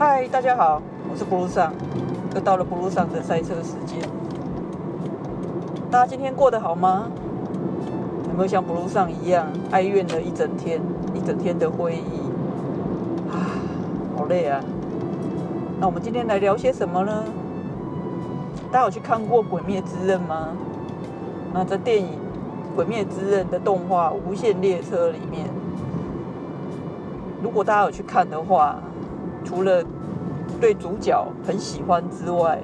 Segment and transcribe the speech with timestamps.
[0.00, 1.72] 嗨，大家好，我是布鲁上，
[2.32, 3.98] 又到了布鲁上的赛车时间。
[5.90, 7.10] 大家今天过得好吗？
[8.28, 10.80] 有没有像布鲁上一样哀怨了一整天，
[11.14, 12.22] 一整天的会议
[13.32, 13.58] 啊，
[14.16, 14.60] 好累啊。
[15.80, 17.24] 那我们今天来聊些什么呢？
[18.70, 20.50] 大家有去看过《鬼灭之刃》吗？
[21.52, 22.10] 那在电影
[22.76, 25.48] 《鬼灭之刃》的动画《无限列车》里面，
[27.42, 28.78] 如果大家有去看的话，
[29.48, 29.82] 除了
[30.60, 32.60] 对主角很喜欢之外，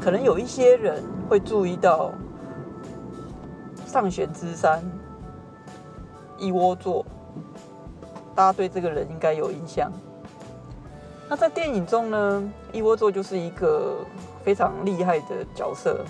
[0.00, 2.10] 可能有一些人会注意到
[3.86, 4.82] 上弦之山
[6.38, 7.04] 一窝座，
[8.34, 9.92] 大家对这个人应该有印象。
[11.28, 13.98] 那在电影中呢，一窝座就是一个
[14.42, 16.02] 非常厉害的角色，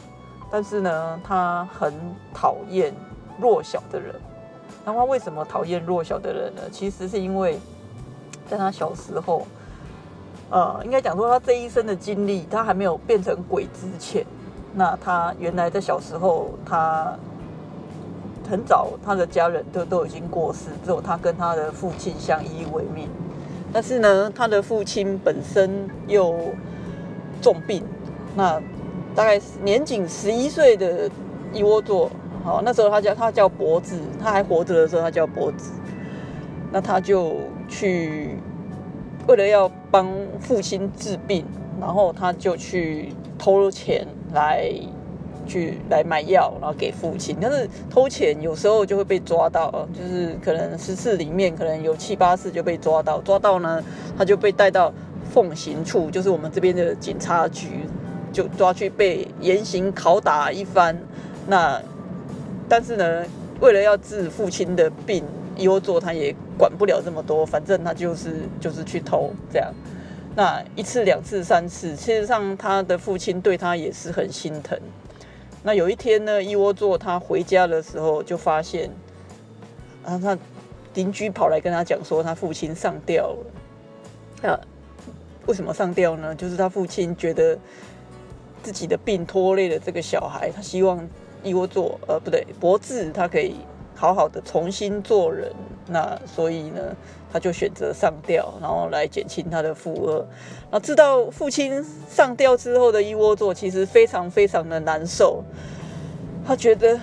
[0.52, 1.92] 但是呢，他很
[2.32, 2.94] 讨厌
[3.40, 4.14] 弱小的人。
[4.84, 6.62] 那他为什么讨厌弱小的人呢？
[6.70, 7.58] 其实是因为
[8.46, 9.44] 在他小时候。
[10.48, 14.24] 呃，应该讲说他这一生的经历，他还没有变成鬼之前，
[14.74, 17.12] 那他原来在小时候，他
[18.48, 23.08] 很早他的家人都都已经过世，只有他跟他的父亲相依为命。
[23.72, 26.32] 但是呢，他的父亲本身又
[27.42, 27.82] 重病，
[28.36, 28.62] 那
[29.16, 31.10] 大概年仅十一岁的
[31.52, 32.08] 一窝座，
[32.44, 35.72] 好，那时候他叫他叫脖子，他还活着的时候他叫脖子，
[36.70, 37.34] 那他就
[37.68, 38.38] 去。
[39.26, 40.08] 为了要帮
[40.40, 41.44] 父亲治病，
[41.80, 44.70] 然后他就去偷钱来
[45.46, 47.36] 去来买药，然后给父亲。
[47.40, 53.20] 但是偷钱有时候就会被抓到，就是可能十次里面可能有七八次就被抓到。
[53.20, 53.82] 抓到呢，
[54.16, 54.92] 他就被带到
[55.30, 57.80] 奉行处，就是我们这边的警察局，
[58.32, 60.96] 就抓去被严刑拷打一番。
[61.46, 61.82] 那
[62.68, 63.24] 但是呢，
[63.60, 65.24] 为了要治父亲的病。
[65.58, 69.72] 优作他也管不了这么多，反正他就是就是去偷这样。
[70.34, 74.78] 那一次、两次、三次，事实上他的父亲对他也是很心疼。
[75.62, 78.90] 那有一天呢，一窝座他回家的时候就发现，
[80.04, 80.38] 啊，他
[80.94, 83.34] 邻居跑来跟他讲说他父亲上吊
[84.42, 84.50] 了。
[84.50, 84.60] 啊，
[85.46, 86.34] 为什么上吊呢？
[86.34, 87.58] 就是他父亲觉得
[88.62, 91.06] 自己的病拖累了这个小孩，他希望
[91.42, 93.56] 一窝座呃不对，博智他可以。
[93.98, 95.50] 好好的重新做人，
[95.88, 96.80] 那所以呢，
[97.32, 100.26] 他就选择上吊，然后来减轻他的负荷。
[100.70, 105.44] 那知道父亲上吊之后的一窝座，其实非常非常的难受。
[106.46, 106.98] 他觉得，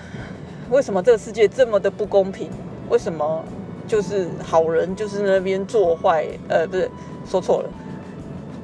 [0.70, 2.50] 为什么这个世界这么的不公平？
[2.90, 3.44] 为什么
[3.88, 6.26] 就是好人就是那边做坏？
[6.50, 6.90] 呃，不是，
[7.26, 7.70] 说错了。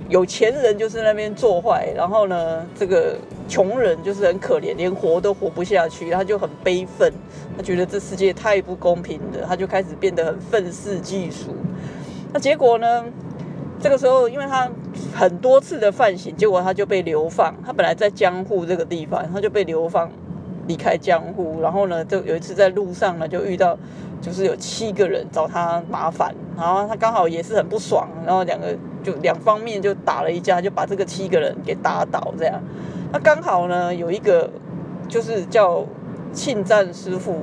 [0.10, 3.16] 有钱人就是那边做坏，然后呢，这个
[3.50, 7.12] 穷人就是很可怜，连活都活不下去，他就很悲愤，
[7.58, 11.56] 他觉得这世界太不公平了，他就开始变得很愤世嫉俗。
[12.32, 13.04] 那结果呢？
[13.82, 14.70] 这个时候，因为他
[15.16, 17.56] 很多次的犯行，结果他就被流放。
[17.66, 20.12] 他本来在江户这个地方，他就被流放
[20.68, 21.60] 离开江户。
[21.62, 23.78] 然后呢，就有一次在路上呢，就遇到
[24.22, 28.78] 就是有七个人找他麻烦，然后他刚好也是很不爽，然后两个。
[29.02, 32.62] 就两方面就打了一架，就把这个七个人给打倒，这样。
[33.12, 34.50] 那刚好呢，有一个
[35.08, 35.84] 就是叫
[36.32, 37.38] 庆战师傅，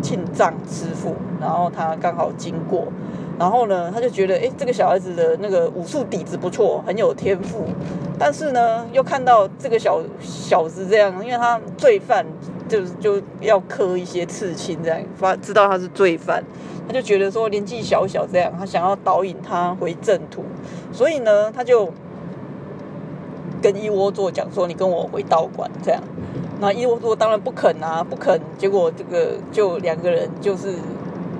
[0.00, 2.86] 庆藏师傅，然后他刚好经过，
[3.38, 7.64] 然后呢，他就觉得，哎，这个小孩子的那个武术底子不错，很有天赋。
[8.18, 12.24] 但是呢，又看到这个小小子这样，因为他罪犯，
[12.66, 16.42] 就是就要磕一些刺青，这样发知道他是罪犯。
[16.86, 20.42] 他就觉得说年纪小小这样，他想要导引他回正途，
[20.90, 21.92] 所以呢，他就
[23.62, 26.02] 跟一窝座讲说：“你跟我回道馆。”这样，
[26.60, 28.40] 那一窝座当然不肯啊，不肯。
[28.58, 30.74] 结果这个就两个人就是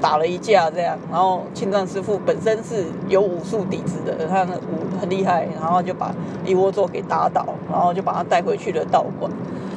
[0.00, 6.14] 打了一架这样，然后青藏师傅本身是有武术底子的，他武很厉害，然后就把
[6.44, 9.30] 一窝座给打倒，然后就把他带回去了道馆。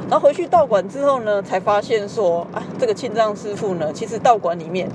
[0.10, 4.90] 然后回去道馆之后呢，才发现说：“啊，这个青藏师傅呢，其实道馆里面。”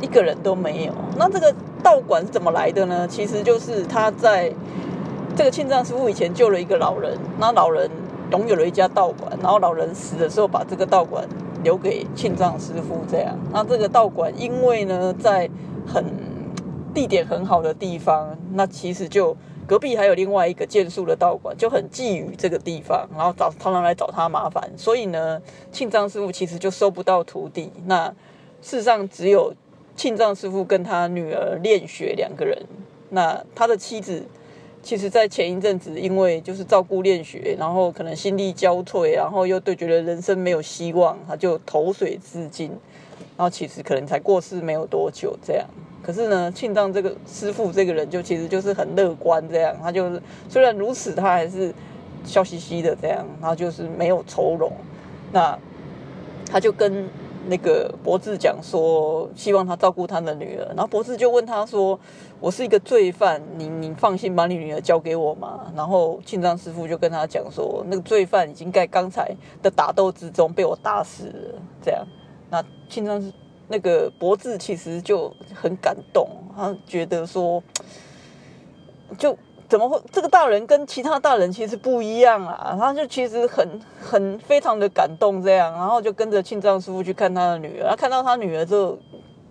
[0.00, 0.92] 一个人都没有。
[1.16, 3.04] 那这个道馆是怎么来的呢？
[3.08, 4.48] 其实就是他在
[5.38, 7.88] 这个庆藏师傅以前救了一个老人，那老人
[8.32, 11.24] 拥有了一家道馆，然后老人死的时候把这个道馆
[11.62, 13.04] 留给庆藏师傅。
[13.08, 15.48] 这样，那这个道馆因为呢在
[15.86, 16.04] 很
[16.92, 24.68] 地点很好的地方，那其实就隔壁还有另外一个建树的道馆，就很觊觎这个地方，然后找常常来找他麻烦。
[24.76, 27.70] 所以呢，庆藏师傅其实就收不到徒弟。
[27.86, 28.08] 那
[28.60, 29.54] 事实上只有。
[29.94, 32.56] 庆藏师傅跟他女儿练学两个人，
[33.10, 34.24] 那他的妻子
[34.82, 42.70] 其实，在前一阵子因为就是照顾练学，然后可能心力交瘁，然后又对觉得人生没有希望，他就投水自尽。
[43.36, 45.66] 然后其实可能才过世没有多久这样。
[46.02, 51.74] 可是呢，庆藏这个师傅这个人就其实就是很乐观这样，他就是虽然如此，他还是
[52.24, 54.72] 笑嘻嘻的这样，然后就是没有愁容。
[55.32, 55.58] 那
[56.50, 57.08] 他就跟。
[57.48, 61.98] 那个博智讲说，希望他照顾他的女儿，然后博智就问他说
[62.40, 72.06] ：“我是一个罪犯，你你放心把你女儿交给我吗？”然后庆章师傅就跟他讲说：“那个罪犯已经在刚才的打斗之中被我打死了。”这样，
[72.50, 73.32] 那庆章
[73.68, 77.62] 那个博智其实就很感动，他觉得说，
[79.18, 79.36] 就。
[79.68, 80.00] 怎么会？
[80.10, 82.74] 这个大人跟其他大人其实不一样啊！
[82.78, 87.90] 他就其实很很非常的感动，这样，然后就跟着庆藏师傅去看他的女儿。
[87.90, 88.98] 他看到他女儿之后，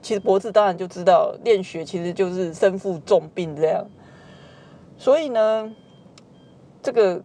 [0.02, 3.86] 其实脖子当然就知道练血其实就是身负重病这样。
[4.98, 5.72] 所以呢，
[6.82, 7.22] 这个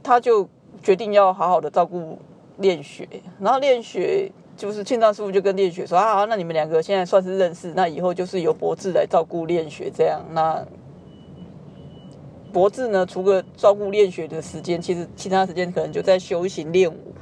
[0.00, 0.48] 他就
[0.80, 2.16] 决定要好好的照顾
[2.58, 3.08] 练血。
[3.40, 10.64] 然后练血就是庆藏师傅就跟练血说：“啊，那你们两个现在算是认识，那以后就是由博智来照顾练血这样。”那
[12.54, 17.12] 博智呢，除了照顾练血的时间，其实其他时间可能就在修行练武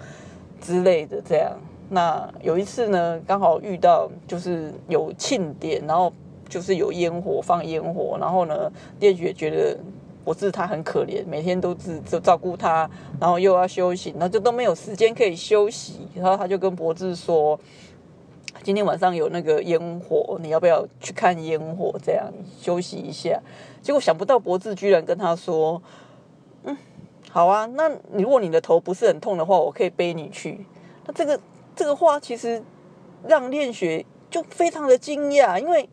[0.61, 1.23] 之类的。
[1.27, 1.57] 这样，
[1.89, 6.13] 那有一次呢，刚好遇到就是有庆典，然后
[6.51, 8.71] 就是有烟火放烟火，然后呢，
[9.01, 9.79] 练血觉得
[10.23, 12.89] 博智他很可怜，每天都是就照顾他，
[13.19, 16.07] 然后又要修行，那就都没有时间可以休息。
[16.15, 17.59] 然后他就跟博智说。
[18.63, 21.93] 今天晚上有那个烟火，你要不要去看烟火？
[22.01, 23.41] 这样休息一下。
[23.83, 25.83] 结果想不到博智居然跟他说
[26.63, 26.77] ：“嗯，
[27.29, 30.65] 好啊，那如果你的头不是很痛的话，我可以背你去。”
[31.05, 31.41] 那这个
[31.75, 32.63] 这个话其实
[33.27, 35.89] 让练学就非常的惊讶，因为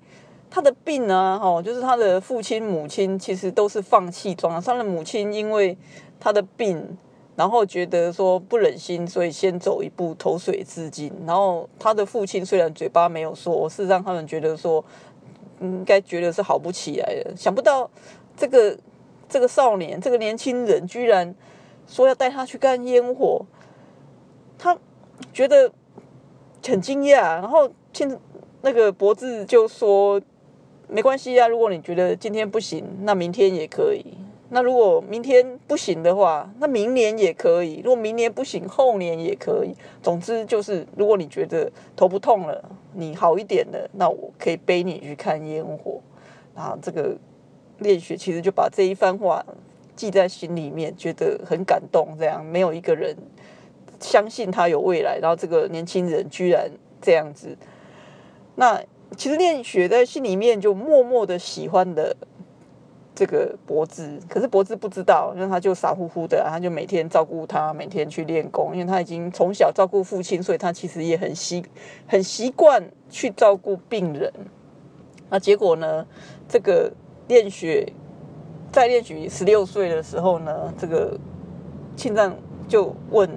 [0.52, 5.76] 他的病啊，哦，就是他的父亲母亲其实都是放弃装，他的母亲因为
[6.20, 6.98] 他的病。
[7.40, 11.10] 然后觉得说不忍心，所以先走一步投水自尽。
[11.26, 14.84] 然后他的父亲虽然嘴巴没有说，事实上他们觉得说
[15.62, 17.34] 应该觉得是好不起来的。
[17.38, 17.90] 想不到
[18.36, 18.78] 这个
[19.30, 21.34] 这个少年，这个年轻人居然
[21.88, 23.46] 说要带他去干烟火，
[24.58, 24.78] 他
[25.32, 25.72] 觉得
[26.68, 27.22] 很惊讶。
[27.40, 28.20] 然后现
[28.64, 30.22] 那个博智就说
[30.90, 34.18] 没关系啊，如果你觉得今天不行，那明天也可以。
[34.52, 39.76] 那如果明天不行的话，那明年也可以；如果明年不行，后年也可以。
[40.02, 42.64] 总之就是，如果你觉得头不痛了，
[42.94, 46.02] 你好一点了，那我可以背你去看烟火。
[46.56, 47.16] 啊，这个
[47.78, 49.46] 练学其实就把这一番话
[49.96, 52.18] 记在心里面，觉得很感动。
[52.18, 53.16] 这样没有一个人
[54.00, 57.56] 相信他有未来，然后这个年轻人居然这样子。
[58.56, 58.82] 那
[59.16, 62.18] 其实练学在心里面就默默的喜欢的。
[63.20, 71.62] 这个博智，可是博智不知道，因为他就傻乎乎的，他就每天照顾他，每天去练功，因为他已经从小照顾父亲，所以他其实也很习
[72.08, 74.32] 很习惯去照顾病人。
[75.30, 76.06] 那结果呢？
[76.48, 76.94] 这个
[77.28, 77.92] 练雪
[78.72, 81.20] 在练学十六岁的时候呢，这个
[81.98, 82.34] 庆藏
[82.70, 83.30] 就问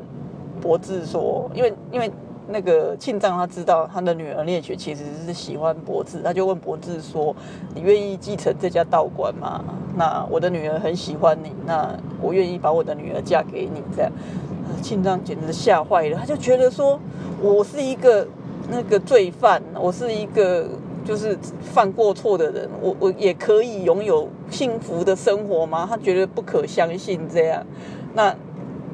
[0.61, 2.09] 博智说，因为因为。
[2.49, 7.35] 那个庆藏他知道他的女儿练雪其实是喜欢博智，他就问博智说
[7.75, 9.65] ：“你愿意继承这家道馆吗？
[9.97, 14.11] 那我的女儿很喜欢你，那我愿意把我的女儿嫁给你。”这样，
[14.83, 16.99] 庆藏简直吓坏了，他就觉得说
[17.41, 18.27] ：“我是一个
[18.69, 20.67] 那个罪犯，我是一个
[21.05, 27.65] 就是犯过错的人，我我也可以拥有幸福的生活吗？”他觉得不可相信这样，
[28.15, 28.35] 那。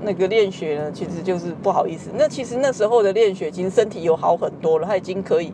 [0.01, 2.11] 那个练血呢，其实就是不好意思。
[2.15, 5.53] 那其实那时候的练血，其实身体有好很多了，他已经可以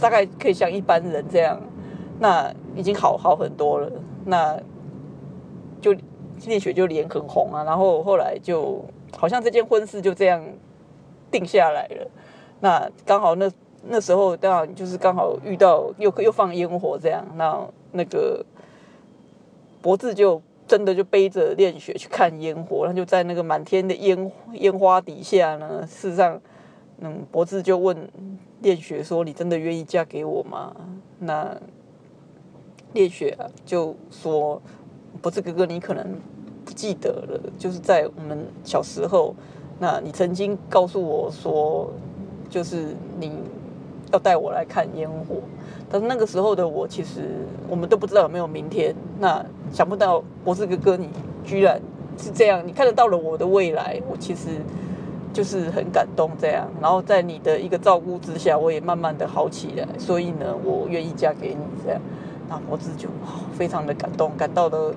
[0.00, 1.60] 大概可以像一般人这样，
[2.18, 3.90] 那已经好好很多了。
[4.24, 4.58] 那
[5.80, 5.94] 就
[6.46, 8.84] 练血就脸很红啊，然后后来就
[9.16, 10.42] 好像这件婚事就这样
[11.30, 12.06] 定下来了。
[12.60, 13.50] 那刚好那
[13.88, 18.44] 那时候当然就是刚好遇到又又放烟火这样，那那个
[19.82, 20.40] 脖子就。
[20.70, 25.84] 真的就背着练雪去看烟火，他就在那个满天的烟烟花底下呢。
[25.84, 26.40] 事实上，
[27.00, 28.08] 嗯，博智就问
[28.62, 30.72] 练雪说：“你真的愿意嫁给我吗？”
[31.18, 31.60] 那
[32.92, 34.62] 练雪啊就说
[35.20, 36.06] ：“博智哥哥，你可能
[36.64, 39.34] 不记得了，就是在我们小时候，
[39.80, 41.90] 那你曾经告诉我说，
[42.48, 43.32] 就是你
[44.12, 45.42] 要带我来看烟火。”
[45.90, 47.22] 但是那个时候的我，其实
[47.68, 48.94] 我们都不知道有没有明天。
[49.18, 51.08] 那想不到博士哥哥，你
[51.44, 51.80] 居然
[52.16, 54.00] 是这样，你看得到了我的未来。
[54.08, 54.48] 我其实
[55.32, 56.68] 就是很感动这样。
[56.80, 59.86] 然后在你的一个照顾之下，我也慢慢的好起来。
[59.98, 62.00] 所以呢，我愿意嫁给你这样。
[62.48, 63.08] 那博士就
[63.52, 64.94] 非常的感动，感到的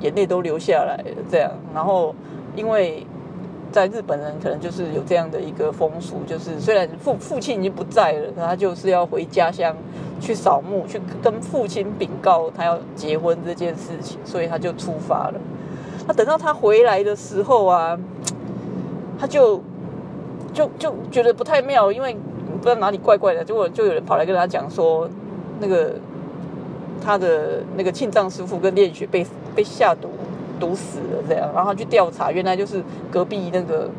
[0.00, 1.50] 眼泪都流下来了这样。
[1.74, 2.14] 然后
[2.54, 3.06] 因为
[3.72, 9.74] 在日本人可能就是有这样的一个风俗，就是虽然父父亲已经不在了，他就是要回家乡
[10.24, 15.34] 去扫墓，去跟父亲禀告他要结婚这件事情，所以他就出发了。
[16.06, 17.98] 那等到他回来的时候啊，
[19.18, 19.62] 他就
[20.52, 25.08] 就就觉得不太妙，因为不知道哪里怪怪的，结果就有人跑来跟他讲说，
[25.60, 25.92] 那个
[27.04, 30.08] 他的那个庆藏师傅跟练雪被被下毒。
[30.60, 33.90] 毒死了这样，然后他去调查，原来就是隔壁那个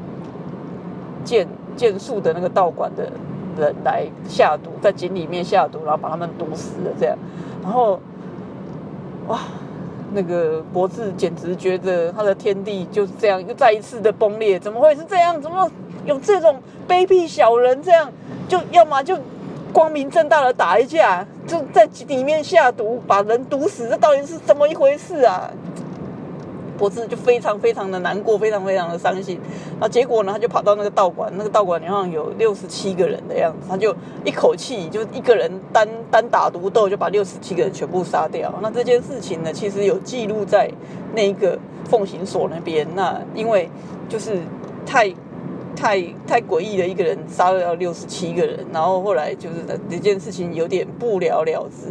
[1.26, 3.12] 剑剑术的那个道馆的
[3.58, 7.18] 人来下毒，在井里面下毒，然后把他们毒死了这样。
[7.64, 8.00] 然后，
[9.28, 9.40] 哇，
[10.14, 15.42] 那个博智简直觉得他的天地就是这样又再一次的崩裂，怎么会是这样？
[15.42, 15.70] 怎么
[16.06, 18.12] 有这种卑鄙小人这样？
[18.48, 19.18] 就要么就
[19.74, 25.50] 光明正大的打一架，就在井里面下毒把人毒死，这到底是怎么一回事啊？
[26.78, 29.40] 博士就非常非常的难过，非常非常的伤心。
[29.80, 38.54] 那结果呢，他就跑到那个道馆，那个道馆好像有六十七个人的样子，他就一口气就一个人单单打独斗，就把六十七个人全部杀掉。
[38.62, 40.70] 那这件事情呢，其实有记录在
[41.14, 42.88] 那一个奉行所那边。
[42.94, 43.70] 那因为
[44.10, 44.40] 就是
[44.86, 45.10] 太
[45.76, 49.56] 太太诡异的一个人杀了六十七个人，然后后来就是
[49.90, 51.88] 这件事情有点不了了之。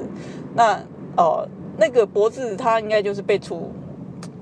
[0.55, 0.79] 那
[1.17, 1.49] 哦，
[1.79, 3.73] 那个博士他应该就是被处。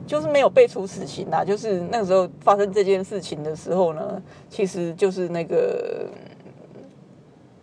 [0.06, 6.08] 就是没有被处死刑啦，就是那个时候发生这件事情的时候呢，其实就是那个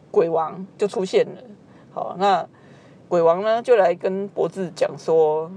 [0.09, 1.41] 鬼王就出现了。
[1.93, 2.47] 好，那
[3.07, 5.51] 鬼王呢就来跟博智讲说，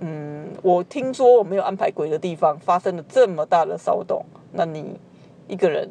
[0.00, 4.98] 嗯，我听说我没有安排鬼的地方发生了这么大的骚动，那你
[5.48, 5.88] 一个人，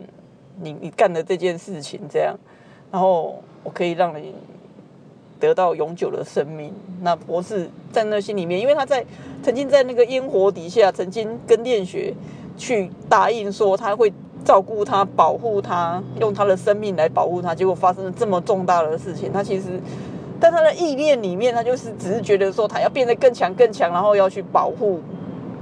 [0.62, 2.36] 你你干的这件事情这样，
[2.92, 4.36] 然后我可以让你。
[5.44, 9.06] 得到永久的生命，那博士在那心里面，因为他在
[9.44, 12.14] 曾经在那个烟火底下，曾经跟炼血
[12.58, 14.14] 去答应说他会
[14.46, 17.54] 照顾他、保护他，用他的生命来保护他。
[17.54, 19.82] 结果发生了这么重大的事情，他其实，
[20.40, 25.02] 在他的意念里面，他就是只是觉得说他要变得更强、更强，然后要去保护、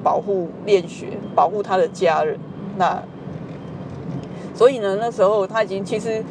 [0.03, 2.37] 保护炼血，保护他的家人。
[2.77, 3.01] 那
[4.53, 6.23] 所以呢，那时候他已经其实。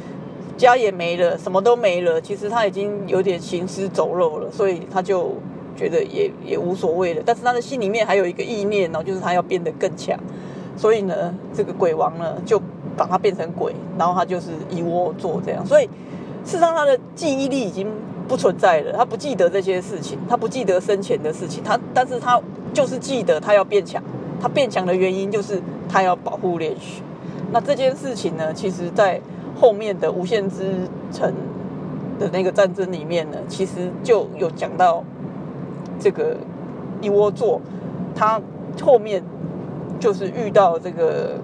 [0.60, 2.20] 家也没了，什么都没了。
[2.20, 5.32] 其实他已经有点行尸走肉了，所以他就
[5.74, 7.22] 觉得也也无所谓了。
[7.24, 10.18] 但是他的心里面还有一个意念哦，就是他要变得更强。
[10.76, 12.60] 所以呢，这个鬼王呢就
[12.96, 15.66] 把他变成鬼，然后他就是一窝坐这样。
[15.66, 15.86] 所以
[16.44, 17.88] 事实上他的记忆力已经
[18.28, 21.64] 不存在了，他不记得这些事情，他不记得生前的事情。
[21.64, 22.40] 他但是他
[22.74, 24.02] 就是记得他要变强。
[24.40, 27.02] 他变强的原因就是他要保护猎取。
[27.50, 29.18] 那这件事情呢，其实在。
[29.60, 31.32] 后面的无限之城
[32.18, 35.04] 的那个战争里面呢，其实就有讲到
[35.98, 36.36] 这个
[37.02, 37.60] 一窝座，
[38.14, 38.40] 他
[38.82, 39.22] 后面
[39.98, 41.34] 就是遇到这个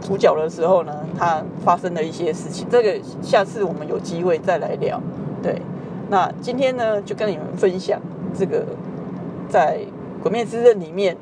[0.00, 2.66] 主角的时候呢，他发生了一些事情。
[2.68, 5.00] 这个下次我们有机会再来聊。
[5.40, 5.62] 对，
[6.10, 8.00] 那今天呢，就跟你们分享
[8.36, 8.64] 这个
[9.48, 9.78] 在
[10.22, 11.16] 《鬼灭之刃》里面，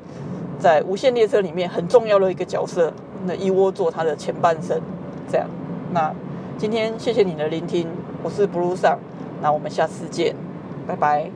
[0.59, 2.91] 在无限列车里面很重要的一个角色，
[3.27, 4.81] 那一窝座他的前半生，
[5.31, 5.47] 这样。
[5.97, 6.13] 那
[6.59, 7.89] 今天谢谢你的聆听，
[8.23, 8.99] 我是 Blue 上，
[9.41, 10.37] 那我们下次见，
[10.87, 11.31] 拜拜。